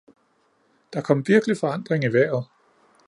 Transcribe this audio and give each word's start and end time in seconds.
Der 0.93 1.01
kom 1.03 1.27
virkelig 1.27 1.57
forandring 1.57 2.03
i 2.03 2.07
vejret. 2.13 2.45